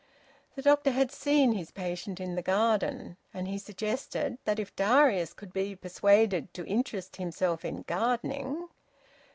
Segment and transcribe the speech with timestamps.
[0.55, 5.31] The doctor had seen his patient in the garden, and he suggested that if Darius
[5.31, 8.67] could be persuaded to interest himself in gardening...